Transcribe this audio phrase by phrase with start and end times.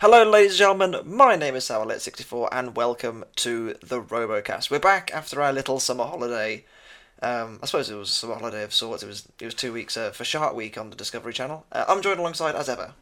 [0.00, 1.12] Hello, ladies and gentlemen.
[1.12, 4.70] My name is SamElliott64, and welcome to the RoboCast.
[4.70, 6.64] We're back after our little summer holiday.
[7.20, 9.02] Um, I suppose it was a summer holiday of sorts.
[9.02, 11.66] It was it was two weeks uh, for Shark Week on the Discovery Channel.
[11.72, 12.92] Uh, I'm joined alongside, as ever,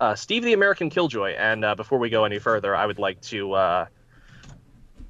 [0.00, 1.34] uh, Steve the American Killjoy.
[1.38, 3.86] And uh, before we go any further, I would like to uh,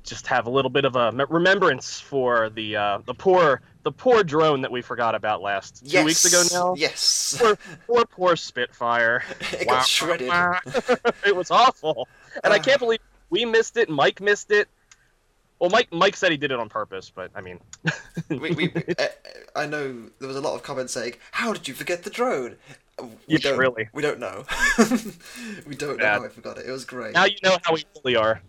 [0.04, 4.22] just have a little bit of a remembrance for the uh, the poor the poor
[4.22, 6.04] drone that we forgot about last two yes.
[6.04, 6.42] weeks ago.
[6.52, 9.22] Now, yes, poor poor, poor Spitfire.
[9.52, 10.30] it got shredded.
[11.26, 12.08] it was awful,
[12.42, 13.88] and I can't believe we missed it.
[13.88, 14.68] Mike missed it.
[15.58, 17.60] Well, Mike Mike said he did it on purpose, but I mean,
[18.28, 19.06] we, we uh,
[19.54, 22.56] I know there was a lot of comments saying, "How did you forget the drone?"
[22.98, 23.88] We Yeah, don't really.
[23.92, 24.44] We don't know.
[25.66, 26.66] we don't know how I forgot it.
[26.66, 27.14] It was great.
[27.14, 28.42] now you know how we really are.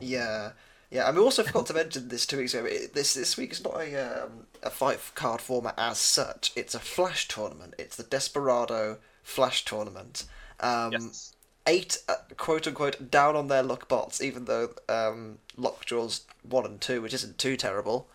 [0.00, 0.52] Yeah,
[0.90, 1.08] yeah.
[1.08, 2.66] And we also forgot to mention this two weeks ago.
[2.66, 6.52] It, this this week is not a um, a fight card format as such.
[6.56, 7.74] It's a flash tournament.
[7.78, 10.24] It's the Desperado Flash Tournament.
[10.60, 11.34] Um, Yes.
[11.66, 16.80] Eight uh, quote unquote down on their luck bots, even though um, Lockjaw's one and
[16.80, 18.08] two, which isn't too terrible.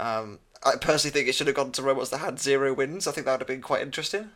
[0.00, 3.06] Um, I personally think it should have gone to robots that had zero wins.
[3.06, 4.30] I think that would have been quite interesting.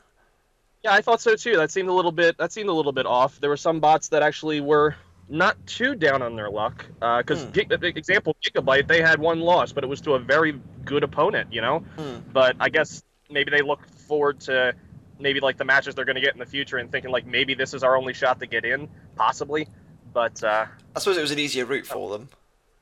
[0.84, 1.56] Yeah, I thought so too.
[1.56, 2.36] That seemed a little bit.
[2.38, 3.40] That seemed a little bit off.
[3.40, 4.94] There were some bots that actually were
[5.30, 6.84] not too down on their luck.
[6.94, 7.86] Because, Hmm.
[7.86, 11.52] example, Gigabyte, they had one loss, but it was to a very good opponent.
[11.52, 11.78] You know.
[11.96, 12.18] Hmm.
[12.32, 14.74] But I guess maybe they look forward to
[15.18, 17.54] maybe like the matches they're going to get in the future and thinking like maybe
[17.54, 19.68] this is our only shot to get in, possibly.
[20.12, 22.28] But uh, I suppose it was an easier route for them,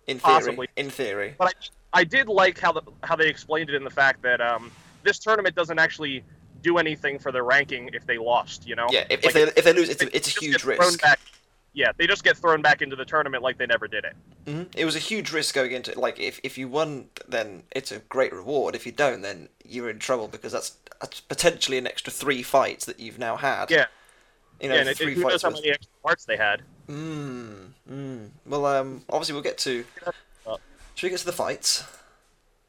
[0.06, 0.34] in theory.
[0.34, 0.68] Possibly.
[0.76, 1.34] In theory.
[1.38, 1.54] but
[1.92, 4.72] I, I did like how the how they explained it in the fact that um,
[5.02, 6.24] this tournament doesn't actually
[6.62, 8.66] do anything for their ranking if they lost.
[8.66, 8.86] You know.
[8.90, 11.04] Yeah, if, Like, if they if they lose, it's a, it's a huge risk.
[11.78, 14.16] Yeah, they just get thrown back into the tournament like they never did it.
[14.48, 15.96] hmm It was a huge risk going into it.
[15.96, 18.74] Like if if you won, then it's a great reward.
[18.74, 22.84] If you don't, then you're in trouble because that's, that's potentially an extra three fights
[22.86, 23.70] that you've now had.
[23.70, 23.86] Yeah,
[24.60, 24.80] you know, yeah.
[24.80, 26.62] And it, three who knows how many extra parts they had?
[26.88, 28.30] Mm, mm.
[28.44, 29.84] Well, um, obviously we'll get to.
[30.96, 31.84] Should we get to the fights?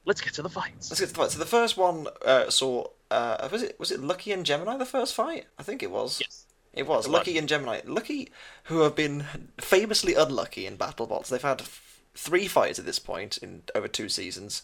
[0.06, 0.92] Let's get to the fights.
[0.92, 1.34] Let's get to the fights.
[1.34, 2.86] So the first one uh, saw.
[3.10, 5.46] Uh, was it was it Lucky and Gemini the first fight?
[5.58, 6.22] I think it was.
[6.22, 6.46] Yes.
[6.74, 7.82] It was Lucky and Gemini.
[7.86, 8.32] Lucky,
[8.64, 9.26] who have been
[9.60, 11.28] famously unlucky in BattleBots.
[11.28, 14.64] They've had f- three fights at this point in over two seasons,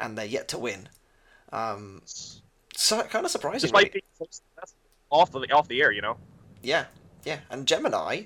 [0.00, 0.88] and they're yet to win.
[1.52, 3.68] Um, so kind of surprising.
[3.68, 4.02] Despite being
[5.10, 6.16] off the off the air, you know.
[6.62, 6.86] Yeah,
[7.24, 7.40] yeah.
[7.50, 8.24] And Gemini,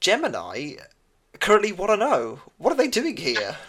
[0.00, 0.74] Gemini,
[1.40, 3.56] currently want to know what are they doing here?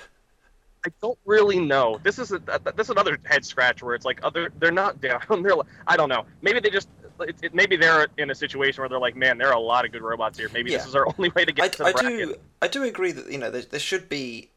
[0.86, 2.00] I don't really know.
[2.04, 2.40] This is a,
[2.76, 5.20] this is another head scratch where it's like other they're not down.
[5.44, 6.24] They're like, I don't know.
[6.42, 6.88] Maybe they just
[7.20, 9.86] it, it, maybe they're in a situation where they're like, man, there are a lot
[9.86, 10.50] of good robots here.
[10.54, 10.78] Maybe Yeah.
[10.78, 12.20] this is our only way to get I, to the I bracket.
[12.20, 14.50] do I do agree that you know there, there should be.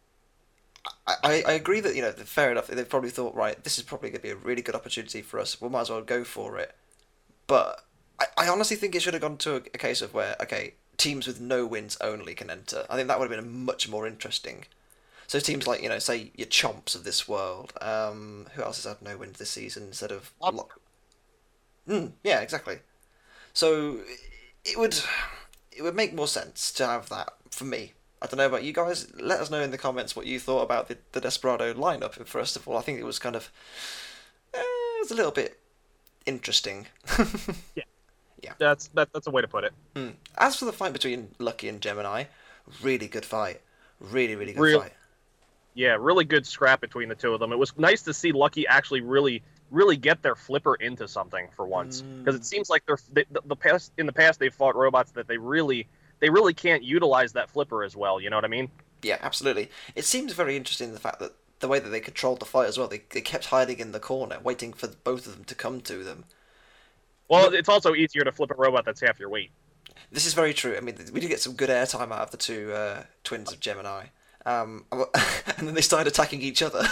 [1.07, 2.69] I, I I agree that you know fair enough.
[2.69, 3.63] They've probably thought right.
[3.63, 5.61] This is probably going to be a really good opportunity for us.
[5.61, 6.75] We might as well go for it.
[7.47, 7.85] But
[8.19, 10.75] I, I honestly think it should have gone to a, a case of where okay
[10.97, 12.85] teams with no wins only can enter.
[12.91, 14.67] I think that would have been much more interesting.
[15.27, 17.73] So teams like you know say your chomps of this world.
[17.81, 20.57] Um, who else has had no wins this season instead of Lots.
[20.57, 20.80] Lock?
[21.91, 22.79] Mm, yeah, exactly.
[23.53, 23.99] So
[24.65, 24.99] it would
[25.73, 27.93] it would make more sense to have that for me.
[28.23, 29.13] I don't know about you guys.
[29.19, 32.27] Let us know in the comments what you thought about the, the Desperado lineup.
[32.27, 33.51] First of all, I think it was kind of
[34.55, 35.59] eh, it was a little bit
[36.27, 36.87] interesting.
[38.59, 39.73] That's that, that's a way to put it.
[39.97, 40.09] Hmm.
[40.37, 42.25] As for the fight between Lucky and Gemini,
[42.83, 43.61] really good fight.
[44.01, 44.93] Really, really good Real- fight.
[45.75, 47.53] Yeah, really good scrap between the two of them.
[47.53, 51.67] It was nice to see Lucky actually really really get their flipper into something for
[51.67, 54.75] once because it seems like they're they, the, the past in the past they've fought
[54.75, 55.87] robots that they really
[56.19, 58.21] they really can't utilize that flipper as well.
[58.21, 58.71] You know what I mean?
[59.03, 59.71] Yeah, absolutely.
[59.95, 62.77] It seems very interesting the fact that the way that they controlled the fight as
[62.77, 62.89] well.
[62.89, 66.03] They, they kept hiding in the corner, waiting for both of them to come to
[66.03, 66.25] them.
[67.29, 69.53] Well, it's also easier to flip a robot that's half your weight.
[70.11, 70.77] This is very true.
[70.77, 73.61] I mean, we did get some good airtime out of the two uh, twins of
[73.61, 74.07] Gemini.
[74.47, 76.83] Um, and then they started attacking each other.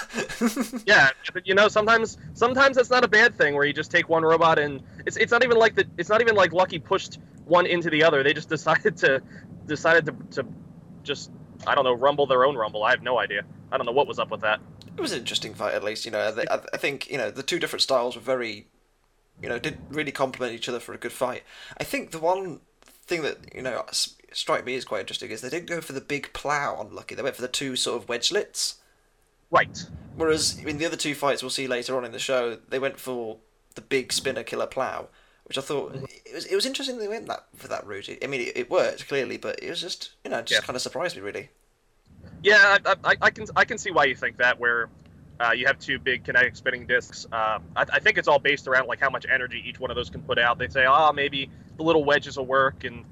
[0.87, 4.09] Yeah, but you know, sometimes sometimes that's not a bad thing where you just take
[4.09, 7.19] one robot and it's it's not even like the it's not even like Lucky pushed
[7.45, 8.23] one into the other.
[8.23, 9.23] They just decided to
[9.67, 10.49] decided to, to
[11.03, 11.31] just
[11.67, 12.85] I don't know rumble their own rumble.
[12.85, 13.43] I have no idea.
[13.73, 14.61] I don't know what was up with that.
[14.97, 16.05] it was an interesting fight, at least.
[16.07, 18.67] You know, I, I- I think you know the two different styles were very,
[19.43, 21.43] you know, did really complement each other for a good fight.
[21.79, 22.61] I think the one
[23.09, 23.85] thing that you know
[24.33, 27.15] strike me as quite interesting is they didn't go for the big plow on Lucky.
[27.15, 28.75] They went for the two sort of wedgelets.
[29.51, 29.83] Right.
[30.17, 33.01] Whereas in the other two fights we'll see later on in the show, they went
[33.01, 33.39] for
[33.75, 35.09] the big spinner killer plow,
[35.45, 35.95] which I thought
[36.27, 38.11] it was it was interesting they went that for that route.
[38.23, 40.67] I mean, it, it worked clearly, but it was just you know just Yeah.
[40.67, 41.49] kind of surprised me really.
[42.43, 44.59] Yeah, I, I, I can I can see why you think that.
[44.61, 44.89] Where
[45.41, 47.27] uh, you have two big kinetic spinning discs.
[47.33, 49.97] Uh, I, I think it's all based around like how much energy each one of
[49.97, 50.59] those can put out.
[50.59, 53.05] They say, oh, maybe the little wedges will work, and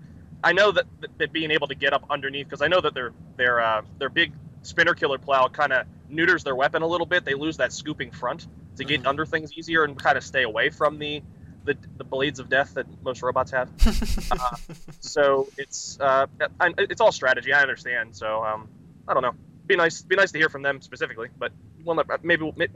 [0.45, 0.85] I know that,
[1.19, 4.11] that being able to get up underneath because I know that their their uh, their
[4.11, 4.33] big
[4.63, 7.25] spinner killer plow kind of neuters their weapon a little bit.
[7.25, 8.47] They lose that scooping front
[8.77, 9.07] to get Mhm.
[9.07, 11.23] under things easier and kind of stay away from the
[11.65, 13.71] the, the blades of death that most robots have.
[14.31, 14.57] Uh,
[15.01, 16.27] so it's uh,
[16.61, 17.53] I, it's all strategy.
[17.53, 18.15] I understand.
[18.17, 18.69] So um,
[19.09, 19.33] I don't know.
[19.67, 20.03] Be nice.
[20.03, 21.53] Be nice to hear from them specifically, but
[21.87, 22.73] well, maybe we'll- maybe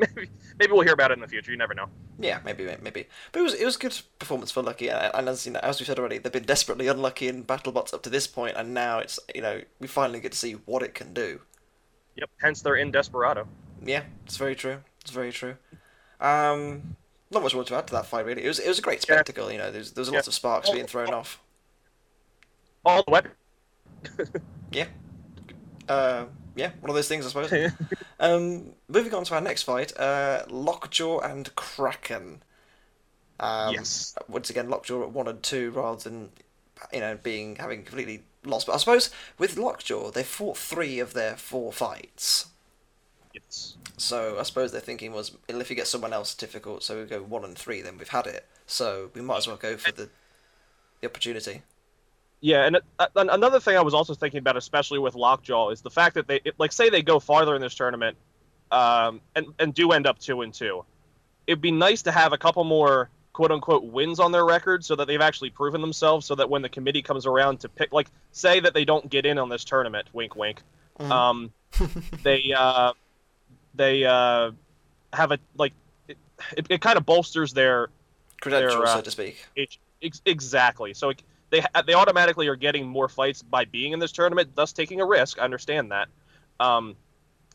[0.59, 1.51] maybe we'll hear about it in the future.
[1.51, 1.87] You never know.
[2.19, 3.07] Yeah, maybe, maybe.
[3.33, 5.87] But it was it was good performance for Lucky, and as you know, as we
[5.87, 9.19] said already, they've been desperately unlucky in BattleBots up to this point, and now it's
[9.35, 11.41] you know we finally get to see what it can do.
[12.17, 12.31] Yep.
[12.41, 13.47] Hence they're in Desperado.
[13.85, 14.79] Yeah, it's very true.
[15.01, 15.57] It's very true.
[16.21, 16.97] Um,
[17.31, 18.45] not much more to add to that fight, really.
[18.45, 19.15] It was it was a great Yeah.
[19.17, 19.51] spectacle.
[19.51, 21.41] You know, there's there's lots of sparks Oh, being thrown off.
[22.85, 23.35] All the weapons.
[24.73, 24.87] Yeah.
[25.89, 27.73] Uh, yeah, one of those things, I suppose.
[28.21, 32.43] um, moving on to our next fight, uh, Lockjaw and Kraken.
[33.39, 34.15] Um, yes.
[34.29, 36.29] once again Lockjaw at one and two rather than
[36.93, 38.67] you know being having completely lost.
[38.67, 42.47] But I suppose with Lockjaw they fought three of their four fights.
[43.33, 43.77] Yes.
[43.97, 47.07] So I suppose their thinking was well, if you get someone else difficult, so we
[47.07, 48.47] go one and three, then we've had it.
[48.67, 50.11] So we might as well go for the
[51.01, 51.63] the opportunity.
[52.43, 55.91] Yeah, and uh, another thing I was also thinking about, especially with Lockjaw, is the
[55.91, 58.17] fact that they, it, like, say they go farther in this tournament,
[58.71, 60.85] um, and and do end up two and two.
[61.47, 64.97] It'd be nice to have a couple more quote unquote wins on their record, so
[64.97, 68.09] that they've actually proven themselves, so that when the committee comes around to pick, like,
[68.33, 70.63] say that they don't get in on this tournament, wink, wink,
[70.99, 71.11] Mhm.
[71.11, 71.53] um,
[72.23, 72.93] they uh,
[73.75, 74.53] they uh,
[75.13, 75.75] have a like,
[76.09, 76.17] it,
[76.57, 77.89] it, it kind of bolsters their
[78.41, 79.45] Credentials, they're, uh, so to speak.
[80.03, 80.95] Ex- exactly.
[80.95, 84.73] So it- they they automatically are getting more fights by being in this tournament, thus
[84.73, 85.39] taking a risk.
[85.41, 86.09] I understand that,
[86.59, 86.97] um,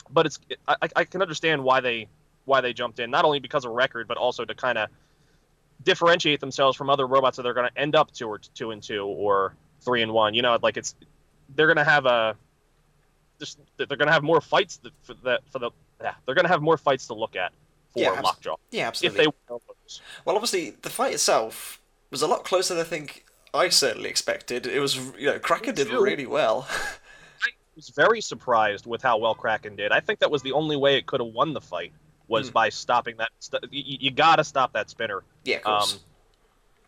[0.10, 2.08] but it's I, I- can understand why they
[2.46, 4.90] why they jumped in, not only because of record, but also to kind of
[5.84, 8.84] differentiate themselves from other robots that they're going to end up two or two and
[8.84, 10.34] two or three and one.
[10.34, 10.96] You know, like it's
[11.56, 12.36] they're going to have a
[13.40, 15.72] just they're going to have more fights that, for that for the
[16.02, 17.52] yeah, they're going to have more fights to look at
[17.94, 19.28] for Yeah, Lockjaw Yeah, if they.
[19.48, 21.82] Well, obviously the fight itself
[22.12, 24.66] was a lot closer than I think I certainly expected.
[24.68, 26.68] It was you know Kraken did really well.
[27.44, 29.92] I was very surprised with how well Kraken did.
[29.92, 31.92] I think that was the only way it could have won the fight
[32.28, 32.54] was Hmm.
[32.54, 33.30] by stopping that.
[33.40, 35.24] St- you, you got to stop that spinner.
[35.44, 35.58] yeah.
[35.66, 35.88] Um,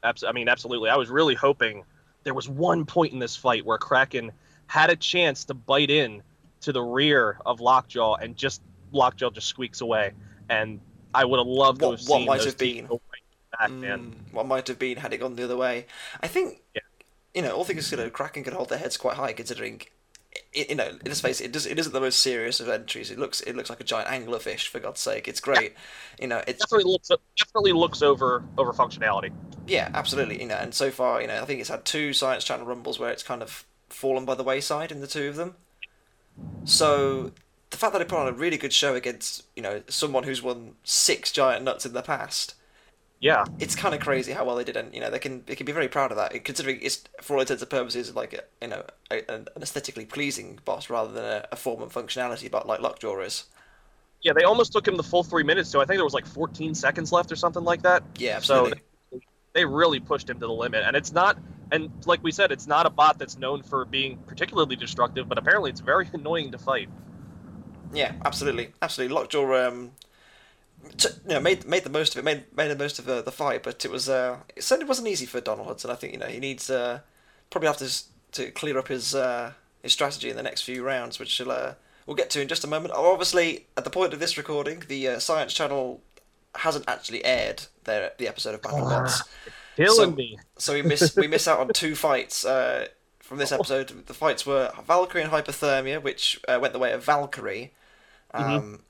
[0.03, 0.89] abs- I mean, absolutely.
[0.89, 1.83] I was really hoping
[2.23, 4.31] there was one point in this fight where Kraken
[4.67, 6.21] had a chance to bite in
[6.61, 8.61] to the rear of Lockjaw and just
[8.91, 10.11] Lockjaw just squeaks away.
[10.49, 10.79] And
[11.13, 12.87] I would have loved to have what seen might those have been.
[13.51, 13.69] Back.
[13.69, 15.85] Mm, what might have been had it gone the other way.
[16.21, 16.81] I think, Yeah.
[17.33, 19.81] you know, all things considered, Kraken can hold their heads quite high considering,
[20.55, 23.09] i you know, let's face it, it, does, it isn't the most serious of entries.
[23.11, 25.27] It looks it looks like a giant anglerfish, for God's sake.
[25.27, 25.73] It's great.
[26.19, 29.31] You know, it Definitely looks definitely looks over over functionality.
[29.67, 30.39] yeah, absolutely.
[30.41, 32.99] You know, and so far, you know, I think it's had two Science Channel Rumbles
[32.99, 35.55] where it's kind of fallen by the wayside in the two of them.
[36.65, 37.31] So
[37.69, 40.41] the fact that they put on a really good show against, you know, someone who's
[40.43, 42.55] won six giant nuts in the past,
[43.19, 43.45] Yeah.
[43.59, 45.65] it's kind of crazy how well they did, and you know they can they can
[45.65, 48.67] be very proud of that, considering it's for all intents and purposes like a, you
[48.69, 52.79] know a, an aesthetically pleasing boss rather than a, a form and functionality but like
[52.79, 53.45] Lockjaw is.
[54.21, 56.25] Yeah, they almost took him the full three minutes, so I think there was like
[56.25, 58.03] 14 seconds left or something like that.
[58.17, 58.81] Yeah, So absolutely.
[59.53, 61.37] they really pushed him to the limit, and it's not.
[61.71, 65.37] And like we said, it's not a bot that's known for being particularly destructive, but
[65.37, 66.89] apparently it's very annoying to fight.
[67.93, 69.15] Yeah, absolutely, absolutely.
[69.15, 69.91] Lockjaw, um,
[70.83, 70.89] you
[71.25, 73.63] know, made made the most of it, made made the most of uh, the fight,
[73.63, 75.89] but it was uh, it certainly wasn't easy for Donald Hutson.
[75.89, 76.99] I think you know he needs uh,
[77.49, 78.03] probably have to
[78.33, 81.73] to clear up his uh, his strategy in the next few rounds, which we'll, uh,
[82.05, 82.93] we'll get to in just a moment.
[82.93, 86.01] Obviously, at the point of this recording, the uh, Science Channel
[86.55, 89.21] hasn't actually aired their the episode of BattleBots,
[89.75, 90.39] Killing So- me.
[90.57, 92.87] so we miss we miss out on two fights uh,
[93.19, 94.05] from this episode.
[94.07, 97.73] The fights were Valkyrie and Hypothermia, which uh, went the way of Valkyrie.
[98.33, 98.81] Um,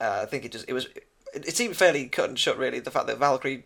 [0.00, 0.88] uh, I think it just it was
[1.34, 2.80] it, it seemed fairly cut and shut really.
[2.80, 3.64] The fact that Valkyrie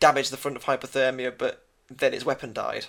[0.00, 2.86] damaged the front of Hypothermia, but then its weapon died.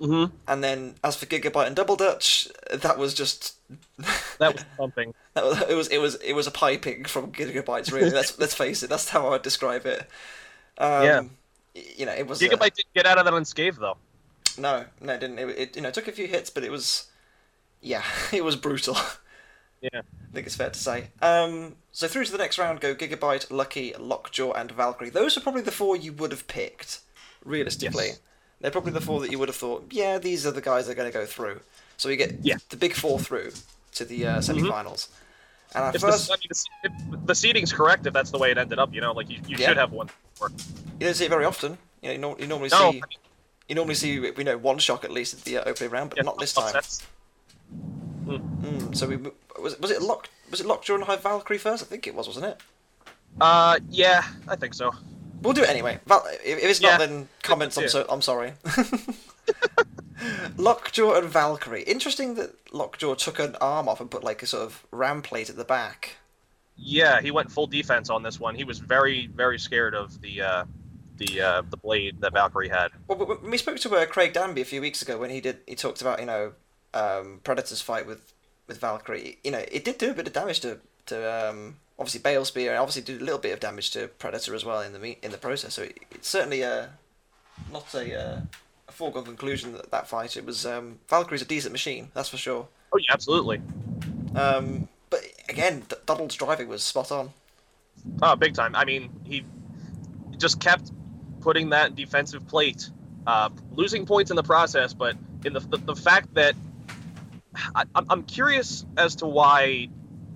[0.00, 3.54] hmm And then as for Gigabyte and Double Dutch, that was just
[4.38, 5.14] That was something.
[5.34, 7.92] that was, it was it was it was a piping from Gigabytes.
[7.92, 8.90] Really, let's let's face it.
[8.90, 10.08] That's how I would describe it.
[10.78, 11.22] Um, Yeah.
[11.74, 12.44] You know, it was.
[12.44, 13.98] uh, Gigabyte didn't get out of that unscathed though.
[14.56, 15.38] No, no, it didn't.
[15.38, 17.06] It, it you know took a few hits, but it was,
[17.80, 18.96] yeah, it was brutal.
[19.80, 20.00] Yeah.
[20.02, 21.08] I think it's fair to say.
[21.22, 25.10] Um, so through to the next round go Gigabyte, Lucky, Lockjaw, and Valkyrie.
[25.10, 27.00] Those are probably the four you would have picked,
[27.44, 28.06] realistically.
[28.08, 28.20] Yes.
[28.60, 30.92] They're probably the four that you would have thought, yeah, these are the guys that
[30.92, 31.60] are going to go through.
[31.96, 32.56] So we get Yeah.
[32.56, 32.66] Mm-hmm.
[32.70, 33.52] the big four through
[33.94, 35.08] to the uh, semi-finals.
[35.74, 38.50] And our If first, the, I mean, if the seating's correct, if that's the way
[38.50, 39.68] it ended up, you know, like you, you Yeah.
[39.68, 40.10] should have one.
[40.42, 41.78] You don't see it very often.
[42.02, 43.02] You know, you, nor- you normally No, see
[43.68, 46.16] You normally see you know one shock at least at the uh, opening round, but
[46.18, 46.64] Yeah, not this time.
[46.66, 47.06] upsets.
[48.38, 49.16] Mm, so we
[49.60, 51.82] was was it locked was it Lockjaw and High Valkyrie first?
[51.82, 52.60] I think it was, wasn't it?
[53.40, 54.92] Uh, yeah, I think so.
[55.42, 55.98] We'll do it anyway.
[56.06, 56.90] Val- if, if it's Yeah.
[56.90, 57.76] not, then comments.
[57.76, 58.52] I'm so I'm sorry.
[60.56, 61.82] Lockjaw and Valkyrie.
[61.84, 65.48] Interesting that Lockjaw took an arm off and put like a sort of ram plate
[65.48, 66.16] at the back.
[66.76, 68.54] Yeah, he went full defense on this one.
[68.54, 70.64] He was very, very scared of the uh,
[71.16, 72.88] the uh, the blade that Valkyrie had.
[73.08, 75.58] Well, we spoke to uh, Craig Danby a few weeks ago when he did.
[75.66, 76.52] He talked about you know
[76.94, 78.32] um, Predator's fight with
[78.66, 79.38] with Valkyrie.
[79.42, 82.70] You know, it did do a bit of damage to to um, obviously Bale Spear,
[82.70, 85.18] and obviously did a little bit of damage to Predator as well in the me-
[85.22, 85.74] in the process.
[85.74, 86.86] So it, it's certainly uh,
[87.72, 88.40] not a, uh,
[88.88, 90.36] a foregone conclusion that that fight.
[90.36, 92.66] It was um, Valkyrie's a decent machine, that's for sure.
[92.92, 93.60] Oh yeah, absolutely.
[94.34, 97.30] Um, but again, D- Donald's driving was spot on.
[98.22, 98.74] Oh, big time.
[98.74, 99.44] I mean, he
[100.38, 100.90] just kept
[101.40, 102.88] putting that defensive plate,
[103.26, 104.94] uh, losing points in the process.
[104.94, 106.54] But in the the, the fact that
[107.74, 109.88] I, I'm I'm curious as to why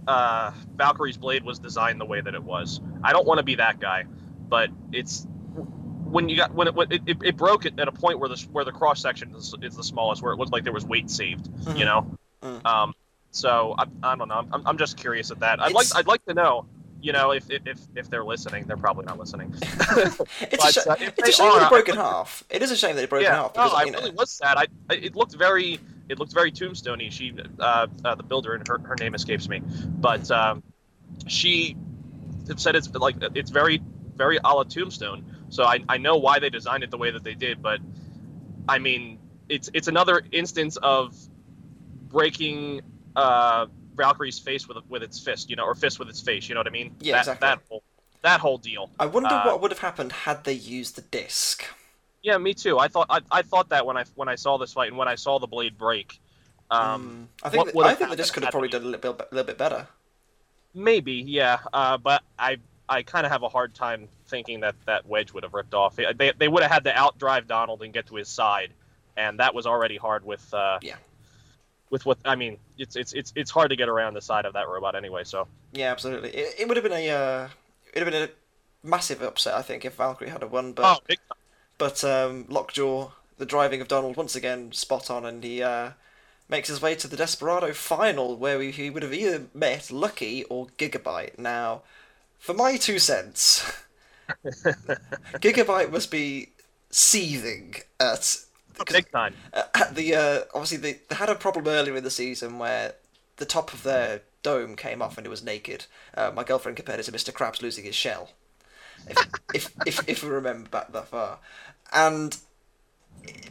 [0.07, 2.81] uh, Valkyrie's blade was designed the way that it was.
[3.03, 4.05] I don't want to be that guy,
[4.49, 5.27] but it's
[6.05, 8.29] when you got when it when it, it, it broke it at a point where
[8.29, 10.85] the where the cross section is, is the smallest, where it looked like there was
[10.85, 11.47] weight saved.
[11.47, 11.79] Mhm.
[11.79, 12.19] You know.
[12.43, 12.67] Mm.
[12.67, 12.95] Um,
[13.31, 14.47] so I, I don't know.
[14.53, 15.61] I'm, I'm just curious at that.
[15.61, 16.67] I'd like I'd like to know.
[17.01, 19.53] You know, if, if if they're listening, they're probably not listening.
[19.63, 22.45] It's a, But, sh- uh, it's a shame that it broke in half.
[22.49, 24.11] It is a shame that it broke in half because no, I you know, really
[24.13, 24.57] was sad.
[24.57, 27.11] I, I it looked very it looked very tombstoney.
[27.11, 30.63] She uh, uh the builder and her, her name escapes me, but um,
[31.27, 31.77] she
[32.57, 33.83] said it's like it's very
[34.17, 35.25] very a la tombstone.
[35.49, 37.81] So I I know why they designed it the way that they did, but
[38.69, 39.19] I mean
[39.49, 41.17] it's it's another instance of
[42.09, 42.83] breaking
[43.17, 46.49] uh Valkyrie's face with with its fist, you know, or fist with its face.
[46.49, 46.97] You know what I mean?
[47.01, 47.47] Yeah, that, exactly.
[47.49, 47.85] That whole
[48.23, 48.91] that whole deal.
[48.99, 51.65] I wonder uh, what would have happened had they used the disc.
[52.25, 52.79] Yeah, me too.
[52.79, 55.09] I thought I, I thought that when I when I saw this fight and when
[55.09, 56.19] I saw the blade break.
[56.71, 57.47] Um, Mm.
[57.47, 59.31] I think what that, I think the disc could have probably done a little bit,
[59.31, 59.87] little bit better.
[60.73, 61.59] maybe, yeah.
[61.73, 62.57] Uh, but I
[62.89, 65.97] I kind of have a hard time thinking that that wedge would have ripped off.
[65.97, 68.73] They they would have had to outdrive Donald and get to his side,
[69.17, 70.97] and that was already hard with uh, Yeah.
[71.91, 74.55] With what I mean, it's it's it's it's hard to get around the side of
[74.55, 75.25] that robot anyway.
[75.25, 76.31] So Yeah, absolutely.
[76.31, 77.49] It, it would have been a uh,
[77.93, 80.73] it would have been a massive upset, I think, if Valkyrie had a won.
[80.73, 81.39] But oh, big time.
[81.79, 85.91] But um, Lockjaw, the driving of Donald, once again spot on, and he uh,
[86.49, 90.45] makes his way to the Desperado final, where we, he would have either met Lucky
[90.45, 91.39] or Gigabyte.
[91.39, 91.83] Now,
[92.39, 93.71] for my two cents,
[95.41, 96.51] Gigabyte must be
[96.91, 98.37] seething at.
[98.79, 99.35] 'cause- big time.
[99.53, 99.63] uh,
[99.93, 102.95] the uh, obviously they, they had a problem earlier in the season where
[103.37, 105.87] the top of their dome came off and it was naked.
[106.17, 107.33] Uh, my girlfriend compared it to Mr.
[107.33, 108.31] Krabs losing his shell,
[109.09, 109.19] if
[109.55, 111.39] if, if if we remember back that far.
[111.93, 112.37] And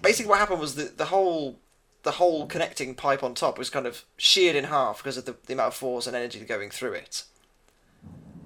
[0.02, 1.60] basically, what happened was that the whole
[2.04, 5.36] the whole connecting pipe on top was kind of sheared in half because of the,
[5.46, 7.24] the amount of force and energy going through it.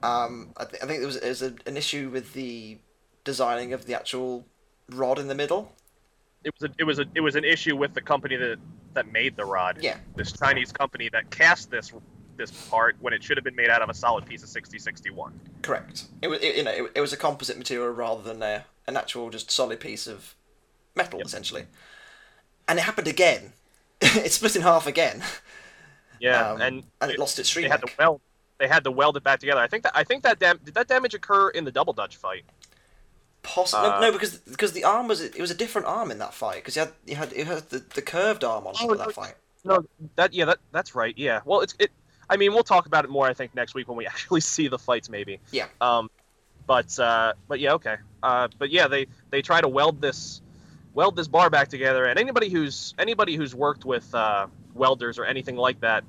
[0.04, 2.78] Um, I, th- I think there was, there was a, an issue with the
[3.24, 4.46] designing of the actual
[4.92, 5.74] rod in the middle.
[6.44, 8.60] It was a, it was a, it was an issue with the company that
[8.94, 9.80] that made the rod.
[9.82, 9.98] Yeah.
[10.16, 11.92] This Chinese company that cast this
[12.38, 15.39] this part when it should have been made out of a solid piece of 6061.
[15.62, 16.06] Correct.
[16.22, 18.96] It was, it, you know, it, it was a composite material rather than a, an
[18.98, 20.36] actual just solid piece of
[20.96, 21.27] metal, Yep.
[21.27, 21.65] essentially.
[22.67, 23.53] And it happened again.
[24.01, 25.24] it split in half again,
[26.20, 28.22] Yeah, Um, and and it lost its they had to weld.
[28.60, 29.60] They had to weld it back together.
[29.62, 32.15] I think that I think that dam- did that damage occur in the double dutch
[32.17, 32.44] fight.
[33.44, 36.34] Possibly uh, no, because because the arm was it was a different arm in that
[36.34, 38.94] fight because you had you had it had the, the curved arm on top Oh,
[38.94, 38.96] no.
[38.96, 39.36] that fight.
[39.63, 41.13] No, that yeah, that that's right.
[41.17, 41.41] Yeah.
[41.46, 41.91] Well, it's it.
[42.29, 43.27] I mean, we'll talk about it more.
[43.27, 45.39] I think next week when we actually see the fights, maybe.
[45.51, 45.67] Yeah.
[45.81, 46.10] Um,
[46.65, 47.96] but uh, but yeah, okay.
[48.22, 50.41] Uh, but yeah, they they try to weld this
[50.93, 55.25] weld this bar back together, and anybody who's anybody who's worked with uh, welders or
[55.25, 56.03] anything like that,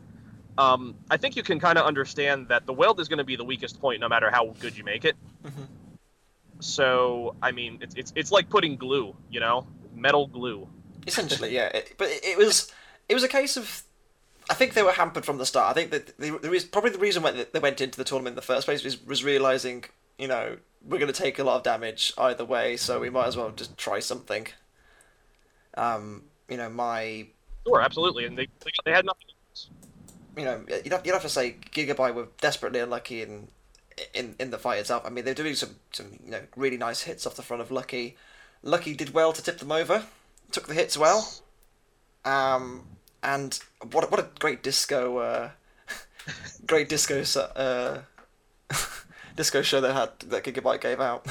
[0.57, 3.37] um, I think you can kind of understand that the weld is going to be
[3.37, 5.17] the weakest point, no matter how good you make it.
[5.45, 5.67] Mhm.
[6.61, 10.69] So I mean, it's it's it's like putting glue, you know, metal glue.
[11.07, 11.67] Essentially, yeah.
[11.69, 12.73] It, but it, it was
[13.09, 13.85] it was a case of
[14.51, 15.71] I think they were hampered from the start.
[15.71, 18.37] I think that the, the probably the reason why they went into the tournament in
[18.37, 19.85] the first place was, was realizing,
[20.19, 23.27] you know, we're going to take a lot of damage either way, so we might
[23.27, 24.47] as well just try something.
[25.77, 27.27] Um, you know, my,
[27.67, 29.27] Sure, absolutely, and they they, they had nothing.
[29.51, 29.69] else.
[30.37, 33.49] you know, you'd have, you'd have to say Gigabyte were desperately unlucky in
[34.15, 35.03] in in the fight itself.
[35.05, 37.71] I mean, they're doing some some you know really nice hits off the front of
[37.71, 38.17] Lucky.
[38.63, 40.05] Lucky did well to tip them over,
[40.51, 41.31] took the hits well.
[42.25, 42.87] Um,
[43.23, 43.59] and
[43.93, 45.51] what what a great disco, uh,
[46.67, 48.01] great disco, uh,
[49.37, 51.27] disco show that had that Gigabyte gave out.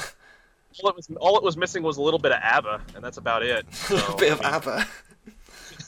[0.82, 3.18] all it was all it was missing was a little bit of ABBA, and that's
[3.18, 3.66] about it.
[3.90, 4.86] a little bit of ABBA.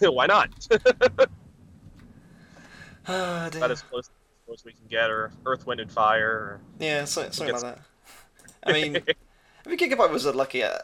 [0.00, 0.50] why not?
[0.68, 0.78] Dear.
[3.06, 4.10] About as close, as
[4.46, 6.30] close we can get, or Earth, Wind, and Fire.
[6.30, 6.60] Or...
[6.78, 7.78] Yeah, so, something like that.
[8.62, 10.78] I mean, I mean, Gigabyte was lucky Uh,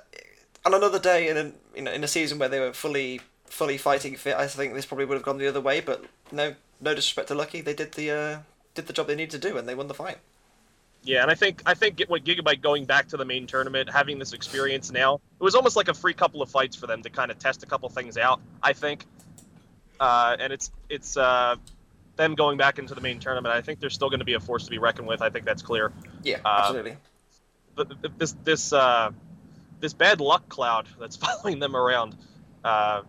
[0.64, 3.78] on another day in a you know in a season where they were fully fully
[3.78, 5.80] fighting fit, I think this probably would have gone the other way.
[5.80, 8.38] But no, no disrespect to Lucky, they did the uh,
[8.74, 10.18] did the job they needed to do, and they won the fight.
[11.02, 14.18] Yeah, and I think I think what Gigabyte going back to the main tournament, having
[14.18, 17.10] this experience now, it was almost like a free couple of fights for them to
[17.10, 18.40] kind of test a couple things out.
[18.62, 19.04] I think,
[20.00, 21.56] uh, and it's it's uh,
[22.16, 23.54] them going back into the main tournament.
[23.54, 25.22] I think they're still going to be a force to be reckoned with.
[25.22, 25.92] I think that's clear.
[26.24, 26.96] Yeah, Uh, absolutely.
[27.76, 29.12] But this this uh,
[29.78, 32.16] this bad luck cloud that's following them around,
[32.64, 33.02] uh,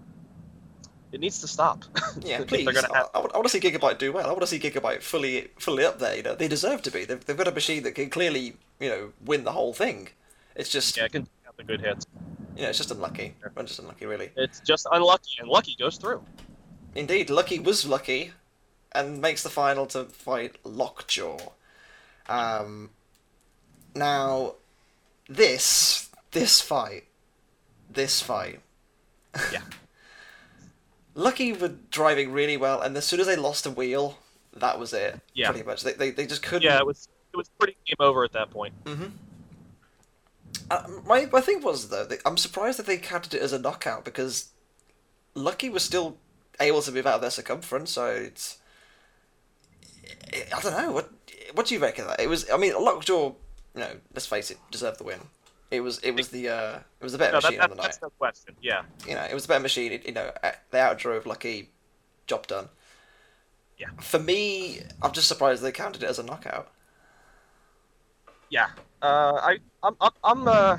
[1.11, 1.83] it needs to stop.
[2.21, 2.67] Yeah, please.
[2.67, 4.25] have- I, want to see Gigabyte do well.
[4.25, 6.15] I want to see Gigabyte fully fully up there.
[6.15, 7.05] You know, they deserve to be.
[7.05, 10.09] They've, they've got a machine that can clearly you know win the whole thing.
[10.55, 12.05] It's just yeah, it can have the good hits.
[12.55, 13.35] you know it's just unlucky.
[13.55, 14.31] Well, just unlucky, really.
[14.35, 16.23] It's just unlucky, and lucky goes through.
[16.95, 18.31] Indeed, Lucky was lucky,
[18.93, 21.37] and makes the final to fight Lockjaw.
[22.27, 22.89] Um,
[23.95, 24.55] now,
[25.29, 27.05] this this fight,
[27.89, 28.59] this fight.
[29.53, 29.61] Yeah.
[31.17, 34.19] Lucky were driving really well, and as soon as they lost a wheel,
[34.55, 35.19] that was it.
[35.33, 35.50] Yeah.
[35.50, 36.62] Pretty much, they they, they just couldn't.
[36.62, 38.75] Yeah, it was it was pretty game over at that point.
[38.86, 39.05] hmm
[40.69, 43.57] Uh, my my thing was though, they, I'm surprised that they counted it as a
[43.57, 44.51] knockout because
[45.33, 46.17] Lucky was still
[46.59, 48.59] able to move out of their circumference, so it's.
[50.55, 51.09] I don't know what
[51.53, 52.19] what do you reckon that?
[52.19, 52.47] It was.
[52.51, 53.33] I mean, Lockjaw.
[53.75, 55.19] You know, let's face it, deserved the win.
[55.69, 56.00] It was.
[56.00, 56.50] It was the.
[56.50, 58.07] Uh, it was the better No, that, machine on that, the that's night.
[58.07, 58.55] no question.
[58.62, 59.91] Yeah, You know, it was the better machine.
[59.91, 61.69] It, you know, uh, they outdrove Lucky.
[62.25, 62.69] Job done.
[63.77, 63.88] Yeah.
[64.01, 66.71] For me, I'm just surprised they counted it as a knockout.
[68.50, 68.67] yeah.
[69.01, 70.77] Uh, I I'm I'm, I'm uh,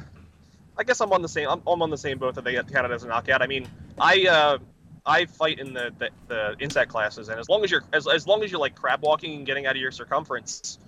[0.76, 2.70] I guess I'm on the same I'm, I'm on the same boat that they got
[2.72, 3.42] counted as a knockout.
[3.42, 3.68] I mean,
[4.00, 4.58] I uh,
[5.06, 8.26] I fight in the, the the insect classes, and as long as you're as, as
[8.26, 10.78] long as you're like crab walking and getting out of your circumference,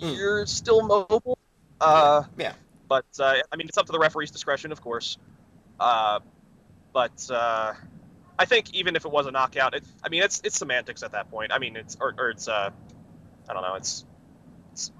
[0.00, 0.16] Mm.
[0.16, 1.38] you're still mobile.
[1.80, 2.52] Uh, Yeah.
[2.88, 5.16] But uh, I mean, it's up to the referee's discretion, of course.
[5.80, 6.20] Uh,
[6.92, 7.72] but uh,
[8.38, 11.12] I think even if it was a knockout, it, I mean, it's it's semantics at
[11.12, 11.52] that point.
[11.52, 12.70] I mean, it's or, or it's uh,
[13.48, 14.04] I don't know, it's
[14.72, 14.92] it's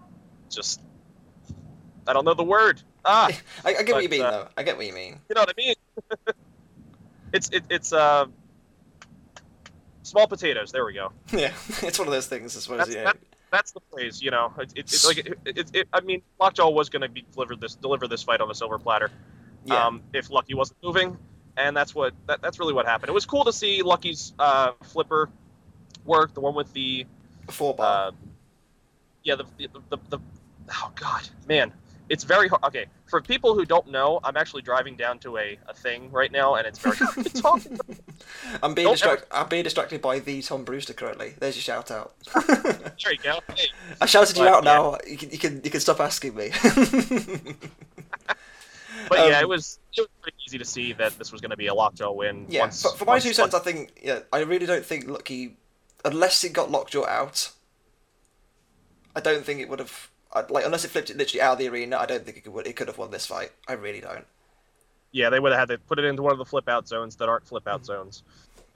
[0.51, 0.81] just
[2.07, 2.83] I don't know the word.
[3.05, 3.29] Ah,
[3.65, 4.49] I, I get what you mean, uh, though.
[4.57, 5.21] I get what you mean.
[5.29, 5.75] you know what I mean?
[7.33, 8.27] it's it, it's uh,
[10.03, 10.73] small potatoes.
[10.73, 11.13] There we go.
[11.33, 12.79] Yeah, it's one of those things, I suppose.
[12.79, 13.05] That's- yeah.
[13.05, 13.19] that-
[13.55, 14.21] That's the phrase.
[14.21, 17.09] You know, it, it, it's like it, it, it, I mean, Lockjaw was going to
[17.09, 19.11] be delivered this deliver this fight on a silver platter.
[19.65, 19.87] yeah.
[19.87, 21.17] um, if Lucky wasn't moving,
[21.57, 23.11] and that's what that, that's really what happened.
[23.11, 25.31] It was cool to see Lucky's uh, flipper
[26.05, 27.07] work, the one with the
[27.49, 28.09] Four bar.
[28.09, 28.11] uh,
[29.23, 30.19] yeah the the, the the
[30.73, 31.73] oh god man,
[32.09, 32.63] it's very hard.
[32.65, 36.31] Okay, for people who don't know, I'm actually driving down to a, a thing right
[36.31, 37.63] now, and it's very hard to talk.
[38.63, 39.27] I'm being distracted.
[39.31, 41.35] I'm being distracted by the Tom Brewster currently.
[41.39, 42.15] There's your shout out.
[43.05, 43.41] There you go.
[43.55, 43.67] Hey,
[44.01, 44.75] I shouted you out yeah.
[44.75, 44.99] now.
[45.07, 46.51] You can you can you can stop asking me.
[49.09, 51.51] but yeah, Um, it was it was pretty easy to see that this was going
[51.51, 52.47] to be a Lockjaw win.
[52.49, 55.57] yeah, once, for, for my two cents, I think yeah, I really don't think Lucky,
[56.05, 57.51] unless it got Lockjaw out,
[59.17, 60.11] I don't think it would have.
[60.35, 62.45] I'd- Like unless it flipped it literally out of the arena, I don't think it
[62.45, 62.67] could.
[62.67, 63.53] It could have won this fight.
[63.69, 64.27] I really don't.
[65.13, 67.15] yeah, they would have had to put it into one of the flip out zones
[67.17, 67.85] that aren't flip out Mm-hmm.
[68.03, 68.23] zones,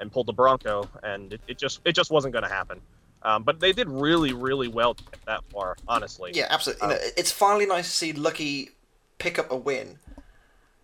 [0.01, 2.81] and pulled the Bronco, and it, it just it just wasn't going to happen.
[3.23, 6.31] Um, but they did really really well to get that far, honestly.
[6.35, 6.87] Yeah, absolutely.
[6.87, 8.71] You Um, know, it's finally nice to see Lucky
[9.18, 9.99] pick up a win.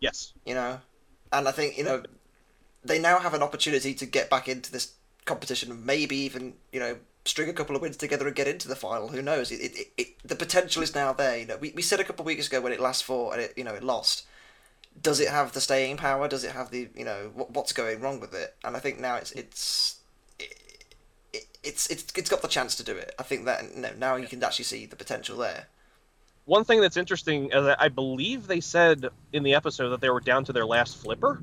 [0.01, 0.33] Yes.
[0.45, 0.81] you know,
[1.33, 2.03] and I think you know
[2.85, 6.81] they now have an opportunity to get back into this competition and maybe even you
[6.81, 9.09] know string a couple of wins together and get into the final.
[9.09, 9.51] Who knows?
[9.51, 11.39] It, it, it, the potential is now there.
[11.39, 13.43] You know, we, we said a couple of weeks ago when it last fought and
[13.43, 14.27] it you know it lost.
[15.01, 16.29] Does it have the staying power?
[16.29, 18.55] Does it have the you know what, what's going wrong with it?
[18.65, 19.97] And I think now it's it's.
[20.39, 20.85] It,
[21.33, 23.15] it, it's it's it's got the chance to do it.
[23.19, 25.67] I think that know, now you can actually see the potential there.
[26.45, 30.11] One thing that's interesting is that I believe they said in the episode that they
[30.11, 31.43] were down to their last flipper.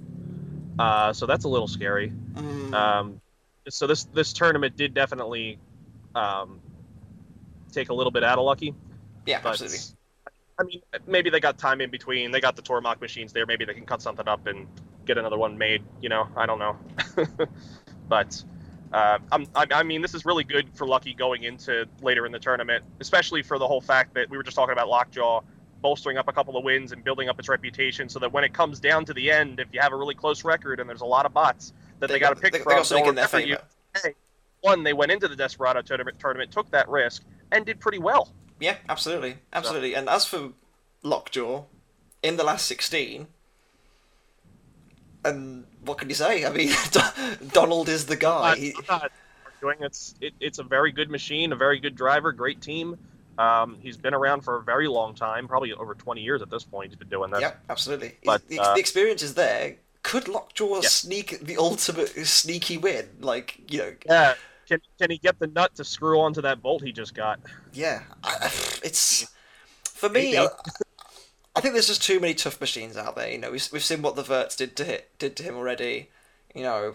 [0.78, 2.14] Uh, so that's a little scary.
[2.36, 3.22] Mm, Um,
[3.68, 5.58] so this this tournament did definitely
[6.16, 6.60] um,
[7.72, 8.74] take a little bit out of Lucky.
[9.26, 9.80] yeah, But absolutely.
[10.60, 12.32] I mean, maybe they got time in between.
[12.32, 13.46] They got the Tormach machines there.
[13.46, 14.68] Maybe they can cut something up and
[15.06, 15.84] get another one made.
[16.02, 16.78] You know, I don't know.
[18.10, 18.44] but
[18.94, 22.32] uh, I'm, I, I mean, this is really good for Lucky going into later in
[22.32, 25.42] the tournament, especially for the whole fact that we were just talking about Lockjaw
[25.82, 28.54] bolstering up a couple of wins and building up its reputation, so that when it
[28.54, 31.06] comes down to the end, if you have a really close record and there's a
[31.06, 33.48] lot of bots that they, got to pick they, from, they they'll in their remember
[33.48, 33.58] you.
[33.96, 34.16] favor.
[34.62, 38.32] One, they went into the Desperado tournament, tournament, took that risk, and did pretty well.
[38.60, 39.96] Yeah, absolutely, absolutely.
[39.96, 40.52] And as for
[41.04, 41.64] Lockjaw,
[42.24, 43.28] in the last 16.
[45.24, 46.46] And what can you say?
[46.46, 46.72] I mean,
[47.54, 48.74] Donald is the guy.
[48.88, 49.12] Not.
[49.64, 52.98] It's it, it's a very good machine, a very good driver, great team.
[53.38, 56.64] Um, he's been around for a very long time, probably over 20 years at this
[56.64, 56.90] point.
[56.90, 57.42] He's been doing that.
[57.42, 58.18] Yep, absolutely.
[58.24, 59.76] But, the, uh, the experience is there.
[60.04, 60.90] Could Lockjaw Yeah.
[60.90, 63.08] sneak the ultimate sneaky win?
[63.20, 64.34] Like, you know, Yeah.
[64.72, 67.42] Can, can he get the nut to screw onto that bolt he just got?
[67.74, 68.04] yeah.
[68.24, 68.46] I,
[68.86, 69.30] it's
[69.84, 70.38] for me.
[70.38, 70.48] I,
[71.54, 73.30] I think there's just too many tough machines out there.
[73.30, 76.08] You know, we've, we've seen what the Verts did to hit, did to him already.
[76.56, 76.94] You know,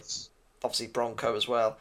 [0.64, 1.76] obviously Bronco as well.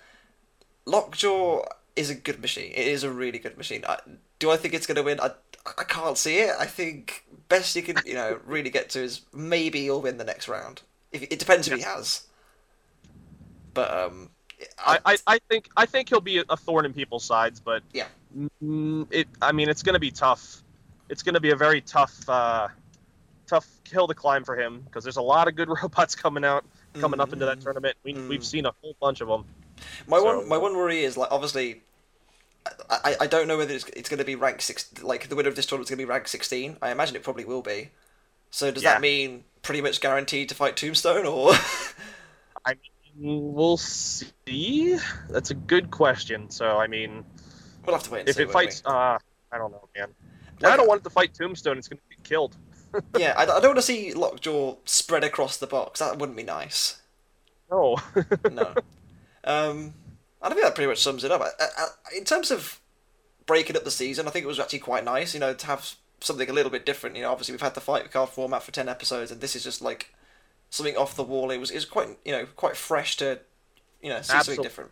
[0.86, 1.64] Lockjaw
[1.96, 2.74] is a good machine.
[2.76, 3.86] It is a really good machine.
[3.88, 4.00] I,
[4.40, 5.22] do I think it's going to win?
[5.22, 5.32] I,
[5.78, 6.56] I can't see it.
[6.60, 10.26] I think best you can you know really get to is maybe he'll win the
[10.26, 10.82] next round.
[11.14, 12.28] If it depends who he has.
[13.74, 14.32] But um,
[14.80, 18.08] I, I, I think I think he'll be a thorn in people's sides, but Yeah.
[18.64, 20.64] mm, it I mean it's going to be tough.
[21.10, 22.68] It's going to be a very tough uh,
[23.48, 26.64] tough hill to climb for him because there's a lot of good robots coming out
[26.94, 27.64] coming up into that Mm.
[27.64, 27.98] tournament.
[28.04, 28.30] We, Mm.
[28.30, 29.46] We've seen a whole bunch of them.
[30.08, 31.82] My So- one, my one worry is like obviously,
[32.90, 34.90] I, I, I don't know whether it's, it's going to be ranked six.
[35.04, 36.78] Like the winner of this tournament is going to be ranked sixteen.
[36.82, 37.90] I imagine it probably will be.
[38.52, 38.94] So does Yeah.
[38.94, 41.52] that mean pretty much guaranteed to fight Tombstone, or
[42.66, 42.78] Mm,
[43.18, 44.98] We'll see.
[45.30, 46.50] That's a good question.
[46.50, 47.24] So I mean,
[47.86, 48.44] we'll have to wait and if see.
[48.44, 49.18] it fights, uh,
[49.52, 50.10] I don't know, man.
[50.62, 51.78] Like- I don't want it to fight Tombstone.
[51.78, 52.56] It's going to get killed.
[53.18, 56.00] yeah, I, I don't want to see Lockjaw spread across the box.
[56.00, 57.02] That wouldn't be nice.
[57.70, 57.98] No.
[58.52, 58.74] No.
[59.44, 59.94] um,
[60.42, 61.42] I think that pretty much sums it up.
[61.42, 62.80] I, I, in terms of
[63.46, 65.34] breaking up the season, I think it was actually quite nice.
[65.34, 67.16] You know, to have something a little bit different.
[67.16, 69.64] You know, obviously we've had the fight card format for ten episodes, and this is
[69.64, 70.14] just like
[70.70, 71.52] something off the wall.
[71.52, 73.40] It was it was quite you know quite fresh to
[74.02, 74.92] you know see something different.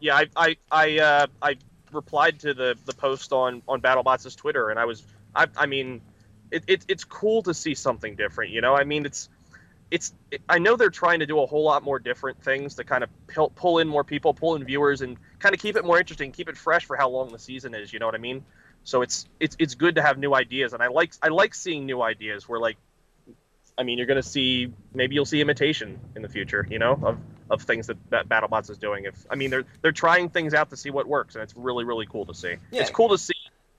[0.00, 1.56] Yeah, I I I, uh, I
[1.92, 5.04] replied to the, the post on on BattleBots' Twitter, and I was
[5.34, 6.00] I I mean,
[6.50, 8.52] it, it it's cool to see something different.
[8.52, 9.28] You know, I mean, it's
[9.90, 10.12] it's
[10.48, 13.10] I know they're trying to do a whole lot more different things to kind of
[13.28, 16.32] pull, pull in more people, pull in viewers, and kind of keep it more interesting,
[16.32, 17.92] keep it fresh for how long the season is.
[17.92, 18.44] You know what I mean?
[18.84, 21.86] So it's it's it's good to have new ideas, and I like I like seeing
[21.86, 22.48] new ideas.
[22.48, 22.76] Where like,
[23.78, 26.66] I mean, you're gonna see maybe you'll see imitation in the future.
[26.70, 27.18] You know of
[27.50, 29.04] of things that, that BattleBots is doing.
[29.04, 31.84] If I mean they're they're trying things out to see what works, and it's really
[31.84, 32.56] really cool to see.
[32.70, 32.82] Yeah.
[32.82, 33.34] It's cool to see.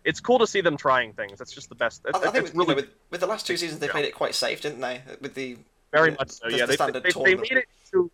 [0.05, 1.37] It's cool to see them trying things.
[1.39, 2.05] That's just the best.
[2.05, 3.91] I, I think it's with, you know, with, with the last two seasons they Yeah.
[3.91, 5.01] played it quite safe, didn't they?
[5.19, 5.57] With the
[5.91, 6.47] very much so.
[6.49, 8.09] the- Yeah, the they, they, they made it to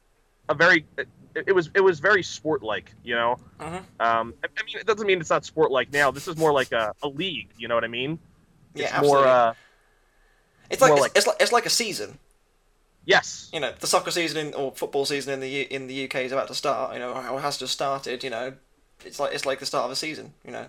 [0.49, 0.85] a very.
[0.97, 1.07] It,
[1.47, 2.91] it was it was very sport like.
[3.03, 3.35] You know.
[3.59, 3.77] Mhm.
[3.99, 4.33] Um.
[4.43, 6.09] I, I mean, it doesn't mean it's not sport like now.
[6.11, 7.49] This is more like a, a league.
[7.57, 8.17] You know what I mean?
[8.73, 9.09] yeah, absolutely.
[9.09, 9.27] more.
[9.27, 9.53] Uh,
[10.69, 12.19] it's like more it's, like- it's like it's like a season.
[13.05, 13.49] yes.
[13.53, 16.15] you know the soccer season in, or football season in the U- in the UK
[16.17, 16.93] is about to start.
[16.93, 18.23] You know, or has just started.
[18.23, 18.53] You know,
[19.05, 20.33] it's like it's like the start of a season.
[20.45, 20.65] You know.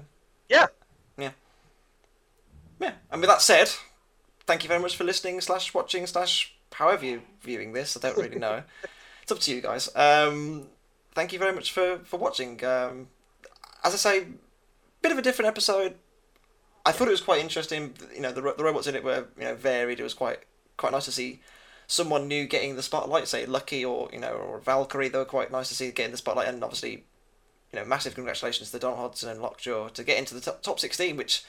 [0.48, 0.66] Yeah.
[1.18, 1.30] Yeah.
[2.80, 2.92] Yeah.
[3.10, 3.70] And with that said,
[4.46, 7.96] thank you very much for listening slash watching slash however you viewing this.
[7.96, 8.62] I don't really know.
[9.22, 9.88] it's up to you guys.
[9.94, 10.66] Um,
[11.14, 12.62] thank you very much for for watching.
[12.64, 13.08] Um,
[13.84, 14.26] as I say,
[15.02, 15.94] bit of a different episode.
[16.86, 17.94] I thought it was quite interesting.
[18.14, 20.00] You know, the the robots in it were you know varied.
[20.00, 20.40] It was quite
[20.76, 21.40] quite nice to see
[21.86, 25.08] someone new getting the spotlight, say Lucky or you know or Valkyrie.
[25.08, 27.04] They were quite nice to see getting the spotlight, and obviously,
[27.72, 30.80] you know, massive congratulations to Don Hutson and Lockjaw to get into the top, top
[30.80, 31.44] sixteen, which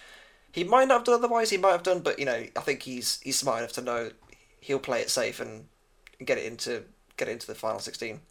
[0.52, 1.50] he might not have done otherwise.
[1.50, 4.12] He might have done, but you know, I think he's he's smart enough to know
[4.62, 5.66] he'll play it safe and
[6.24, 6.84] get it into
[7.18, 8.22] get it into the final sixteen.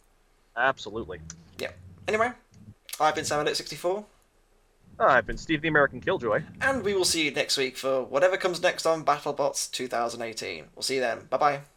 [0.57, 1.19] Absolutely.
[1.59, 1.71] Yeah.
[2.07, 2.31] Anyway,
[2.99, 4.05] I've been Sam at sixty four.
[4.99, 6.43] Uh, I've been Steve the American Killjoy.
[6.61, 10.65] And we will see you next week for whatever comes next on BattleBots 2018.
[10.75, 11.27] We'll see you then.
[11.29, 11.74] Bye bye.